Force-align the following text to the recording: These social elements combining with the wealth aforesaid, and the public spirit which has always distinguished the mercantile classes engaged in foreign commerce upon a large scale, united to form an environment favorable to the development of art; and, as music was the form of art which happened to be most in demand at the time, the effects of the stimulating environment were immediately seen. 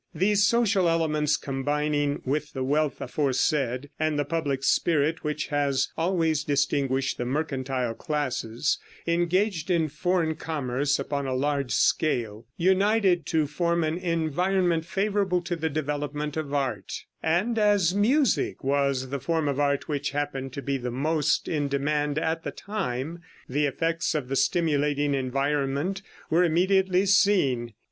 These 0.15 0.45
social 0.45 0.89
elements 0.89 1.37
combining 1.37 2.23
with 2.25 2.53
the 2.53 2.63
wealth 2.63 3.01
aforesaid, 3.01 3.91
and 3.99 4.17
the 4.17 4.25
public 4.25 4.63
spirit 4.63 5.23
which 5.23 5.49
has 5.49 5.89
always 5.95 6.43
distinguished 6.43 7.19
the 7.19 7.25
mercantile 7.25 7.93
classes 7.93 8.79
engaged 9.05 9.69
in 9.69 9.89
foreign 9.89 10.33
commerce 10.33 10.97
upon 10.97 11.27
a 11.27 11.35
large 11.35 11.71
scale, 11.73 12.47
united 12.57 13.27
to 13.27 13.45
form 13.45 13.83
an 13.83 13.99
environment 13.99 14.85
favorable 14.85 15.39
to 15.43 15.55
the 15.55 15.69
development 15.69 16.35
of 16.35 16.51
art; 16.51 16.91
and, 17.21 17.59
as 17.59 17.93
music 17.93 18.63
was 18.63 19.09
the 19.09 19.19
form 19.19 19.47
of 19.47 19.59
art 19.59 19.87
which 19.87 20.09
happened 20.17 20.51
to 20.53 20.63
be 20.63 20.79
most 20.79 21.47
in 21.47 21.67
demand 21.67 22.17
at 22.17 22.41
the 22.43 22.49
time, 22.49 23.19
the 23.47 23.67
effects 23.67 24.15
of 24.15 24.29
the 24.29 24.35
stimulating 24.35 25.13
environment 25.13 26.01
were 26.31 26.43
immediately 26.43 27.05
seen. 27.05 27.75